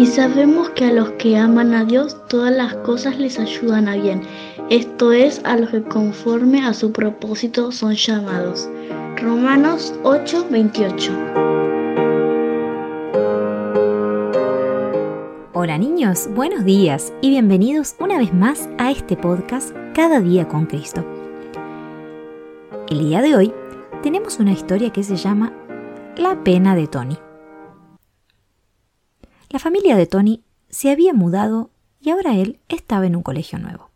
Y 0.00 0.06
sabemos 0.06 0.70
que 0.70 0.86
a 0.86 0.92
los 0.94 1.10
que 1.18 1.36
aman 1.36 1.74
a 1.74 1.84
Dios 1.84 2.16
todas 2.26 2.56
las 2.56 2.72
cosas 2.76 3.18
les 3.18 3.38
ayudan 3.38 3.86
a 3.86 3.96
bien. 3.96 4.22
Esto 4.70 5.12
es 5.12 5.42
a 5.44 5.58
los 5.58 5.68
que 5.68 5.82
conforme 5.82 6.64
a 6.64 6.72
su 6.72 6.90
propósito 6.90 7.70
son 7.70 7.92
llamados. 7.92 8.66
Romanos 9.18 9.92
8:28. 10.02 11.12
Hola 15.52 15.76
niños, 15.76 16.30
buenos 16.34 16.64
días 16.64 17.12
y 17.20 17.28
bienvenidos 17.28 17.94
una 17.98 18.16
vez 18.16 18.32
más 18.32 18.70
a 18.78 18.90
este 18.90 19.18
podcast 19.18 19.76
Cada 19.94 20.22
día 20.22 20.48
con 20.48 20.64
Cristo. 20.64 21.04
El 22.88 23.00
día 23.00 23.20
de 23.20 23.36
hoy 23.36 23.52
tenemos 24.02 24.38
una 24.40 24.52
historia 24.52 24.88
que 24.94 25.02
se 25.02 25.16
llama 25.16 25.52
La 26.16 26.42
pena 26.42 26.74
de 26.74 26.86
Tony. 26.86 27.18
La 29.50 29.58
familia 29.58 29.96
de 29.96 30.06
Tony 30.06 30.44
se 30.68 30.92
había 30.92 31.12
mudado 31.12 31.70
y 32.00 32.10
ahora 32.10 32.36
él 32.36 32.60
estaba 32.68 33.06
en 33.06 33.16
un 33.16 33.22
colegio 33.24 33.58
nuevo. 33.58 33.90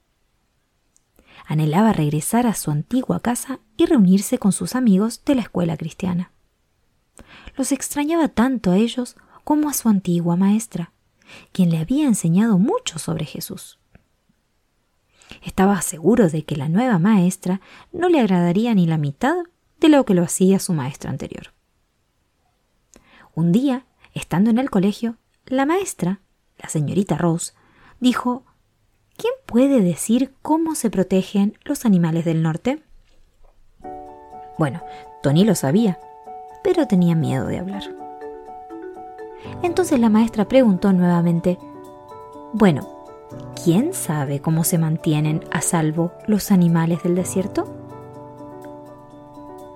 Anhelaba 1.46 1.92
regresar 1.92 2.48
a 2.48 2.54
su 2.54 2.72
antigua 2.72 3.20
casa 3.20 3.60
y 3.76 3.86
reunirse 3.86 4.38
con 4.38 4.50
sus 4.50 4.74
amigos 4.74 5.22
de 5.24 5.36
la 5.36 5.42
escuela 5.42 5.76
cristiana. 5.76 6.32
Los 7.56 7.70
extrañaba 7.70 8.26
tanto 8.26 8.72
a 8.72 8.78
ellos 8.78 9.16
como 9.44 9.68
a 9.68 9.74
su 9.74 9.88
antigua 9.88 10.34
maestra, 10.34 10.92
quien 11.52 11.70
le 11.70 11.78
había 11.78 12.08
enseñado 12.08 12.58
mucho 12.58 12.98
sobre 12.98 13.24
Jesús. 13.24 13.78
Estaba 15.40 15.80
seguro 15.82 16.28
de 16.28 16.44
que 16.44 16.56
la 16.56 16.68
nueva 16.68 16.98
maestra 16.98 17.60
no 17.92 18.08
le 18.08 18.18
agradaría 18.18 18.74
ni 18.74 18.86
la 18.86 18.98
mitad 18.98 19.36
de 19.78 19.88
lo 19.88 20.04
que 20.04 20.14
lo 20.14 20.24
hacía 20.24 20.58
su 20.58 20.72
maestra 20.72 21.10
anterior. 21.10 21.52
Un 23.36 23.52
día, 23.52 23.86
estando 24.14 24.50
en 24.50 24.58
el 24.58 24.70
colegio, 24.70 25.16
la 25.46 25.66
maestra, 25.66 26.20
la 26.58 26.68
señorita 26.68 27.16
Rose, 27.16 27.52
dijo 28.00 28.44
¿Quién 29.16 29.34
puede 29.46 29.80
decir 29.80 30.34
cómo 30.42 30.74
se 30.74 30.90
protegen 30.90 31.56
los 31.64 31.84
animales 31.84 32.24
del 32.24 32.42
norte? 32.42 32.82
Bueno, 34.58 34.82
Tony 35.22 35.44
lo 35.44 35.54
sabía, 35.54 35.98
pero 36.62 36.86
tenía 36.86 37.14
miedo 37.14 37.46
de 37.46 37.58
hablar. 37.58 37.84
Entonces 39.62 40.00
la 40.00 40.08
maestra 40.08 40.46
preguntó 40.46 40.92
nuevamente 40.92 41.58
Bueno, 42.52 43.04
¿quién 43.62 43.94
sabe 43.94 44.40
cómo 44.40 44.64
se 44.64 44.78
mantienen 44.78 45.44
a 45.52 45.60
salvo 45.60 46.12
los 46.26 46.50
animales 46.50 47.02
del 47.02 47.14
desierto? 47.14 47.72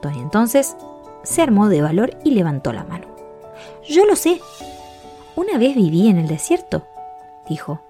Tony 0.03 0.21
entonces 0.21 0.77
se 1.23 1.43
armó 1.43 1.69
de 1.69 1.83
valor 1.83 2.17
y 2.25 2.33
levantó 2.33 2.73
la 2.73 2.85
mano. 2.85 3.07
Yo 3.89 4.05
lo 4.07 4.17
sé, 4.17 4.41
una 5.39 5.57
vez 5.57 5.77
viví 5.77 6.09
en 6.09 6.19
el 6.19 6.27
desierto, 6.27 6.83
dijo. 7.49 7.81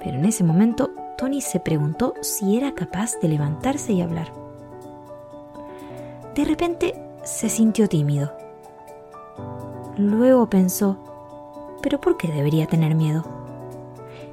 Pero 0.00 0.16
en 0.16 0.24
ese 0.24 0.44
momento 0.44 0.90
Tony 1.18 1.42
se 1.42 1.60
preguntó 1.60 2.14
si 2.22 2.56
era 2.56 2.72
capaz 2.72 3.20
de 3.20 3.28
levantarse 3.28 3.92
y 3.92 4.00
hablar. 4.00 4.32
De 6.34 6.46
repente 6.46 6.94
se 7.22 7.50
sintió 7.50 7.86
tímido. 7.86 8.32
Luego 9.98 10.48
pensó, 10.48 10.96
¿pero 11.82 12.00
por 12.00 12.16
qué 12.16 12.28
debería 12.28 12.66
tener 12.66 12.94
miedo? 12.94 13.24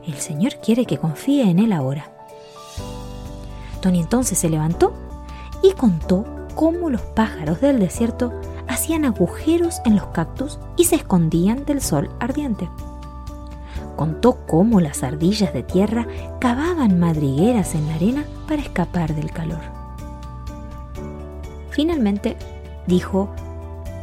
El 0.07 0.13
Señor 0.13 0.55
quiere 0.61 0.85
que 0.85 0.97
confíe 0.97 1.49
en 1.49 1.59
Él 1.59 1.73
ahora. 1.73 2.11
Tony 3.81 3.99
entonces 3.99 4.37
se 4.37 4.49
levantó 4.49 4.93
y 5.61 5.73
contó 5.73 6.23
cómo 6.55 6.89
los 6.89 7.01
pájaros 7.01 7.59
del 7.59 7.77
desierto 7.77 8.31
hacían 8.75 9.05
agujeros 9.05 9.81
en 9.85 9.95
los 9.95 10.07
cactus 10.07 10.59
y 10.77 10.83
se 10.83 10.95
escondían 10.95 11.65
del 11.65 11.81
sol 11.81 12.09
ardiente. 12.19 12.69
Contó 13.95 14.45
cómo 14.45 14.81
las 14.81 15.01
ardillas 15.01 15.53
de 15.53 15.63
tierra 15.63 16.05
cavaban 16.39 16.99
madrigueras 16.99 17.73
en 17.73 17.87
la 17.87 17.95
arena 17.95 18.25
para 18.47 18.61
escapar 18.61 19.15
del 19.15 19.31
calor. 19.31 19.61
Finalmente, 21.69 22.37
dijo, 22.85 23.29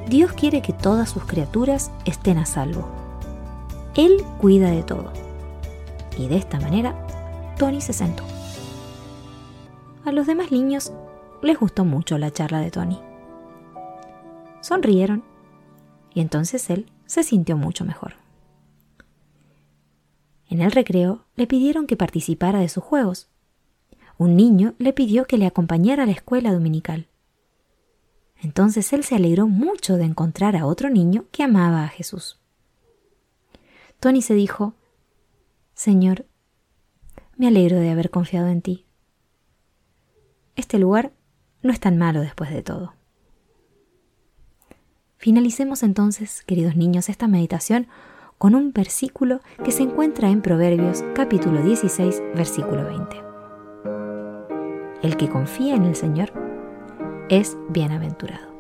Dios 0.09 0.33
quiere 0.33 0.63
que 0.63 0.73
todas 0.73 1.11
sus 1.11 1.25
criaturas 1.27 1.91
estén 2.07 2.39
a 2.39 2.47
salvo. 2.47 2.89
Él 3.95 4.25
cuida 4.41 4.71
de 4.71 4.83
todo. 4.83 5.13
Y 6.17 6.29
de 6.29 6.37
esta 6.37 6.59
manera, 6.61 6.95
Tony 7.59 7.83
se 7.83 7.93
sentó. 7.93 8.25
A 10.07 10.13
los 10.13 10.27
demás 10.27 10.51
niños 10.51 10.93
les 11.43 11.59
gustó 11.59 11.85
mucho 11.85 12.17
la 12.17 12.31
charla 12.31 12.61
de 12.61 12.71
Tony. 12.71 13.12
Sonrieron 14.63 15.25
y 16.15 16.21
entonces 16.21 16.71
él 16.71 16.91
se 17.05 17.25
sintió 17.25 17.57
mucho 17.57 17.85
mejor. 17.85 18.15
En 20.49 20.63
el 20.63 20.71
recreo 20.71 21.25
le 21.35 21.47
pidieron 21.47 21.87
que 21.87 21.97
participara 21.97 22.61
de 22.61 22.69
sus 22.69 22.85
juegos. 22.85 23.29
Un 24.19 24.37
niño 24.37 24.75
le 24.79 24.93
pidió 24.93 25.27
que 25.27 25.37
le 25.37 25.47
acompañara 25.47 26.05
a 26.05 26.07
la 26.07 26.13
escuela 26.13 26.53
dominical. 26.53 27.09
Entonces 28.37 28.93
él 28.93 29.03
se 29.03 29.17
alegró 29.17 29.49
mucho 29.49 29.97
de 29.97 30.05
encontrar 30.05 30.57
a 30.57 30.67
otro 30.67 30.91
niño 30.91 31.27
que 31.33 31.43
amaba 31.43 31.85
a 31.85 31.89
Jesús. 31.89 32.41
Tony 33.99 34.23
se 34.23 34.35
dijo, 34.35 34.75
Señor, 35.75 36.27
me 37.37 37.49
alegro 37.49 37.79
de 37.79 37.91
haber 37.91 38.11
confiado 38.11 38.49
en 38.49 38.63
ti. 38.63 38.87
Este 40.55 40.79
lugar 40.79 41.13
no 41.63 41.73
es 41.73 41.81
tan 41.81 41.99
malo 41.99 42.21
después 42.21 42.51
de 42.51 42.63
todo. 42.63 42.95
Finalicemos 45.23 45.85
entonces, 45.85 46.43
queridos 46.47 46.75
niños, 46.75 47.09
esta 47.09 47.29
meditación 47.29 47.87
con 48.39 48.57
un 48.57 48.73
versículo 48.73 49.41
que 49.65 49.71
se 49.71 49.85
encuentra 49.85 50.29
en 50.31 50.43
Proverbios 50.43 51.05
capítulo 51.15 51.63
16, 51.63 52.21
versículo 52.35 52.85
20. 52.87 53.23
El 55.05 55.17
que 55.17 55.29
confía 55.29 55.77
en 55.77 55.85
el 55.85 55.95
Señor 55.95 56.33
es 57.29 57.57
bienaventurado. 57.69 58.52